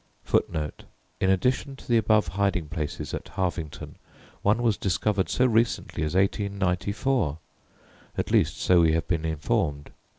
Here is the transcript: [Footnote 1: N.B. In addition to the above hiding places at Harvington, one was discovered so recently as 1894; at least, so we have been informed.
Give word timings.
[Footnote 0.23 0.61
1: 0.61 0.63
N.B. 0.79 0.85
In 1.19 1.29
addition 1.29 1.75
to 1.75 1.87
the 1.87 1.97
above 1.97 2.29
hiding 2.29 2.69
places 2.69 3.13
at 3.13 3.27
Harvington, 3.27 3.97
one 4.41 4.63
was 4.63 4.75
discovered 4.75 5.29
so 5.29 5.45
recently 5.45 6.01
as 6.01 6.15
1894; 6.15 7.37
at 8.17 8.31
least, 8.31 8.57
so 8.57 8.81
we 8.81 8.93
have 8.93 9.07
been 9.07 9.25
informed. 9.25 9.91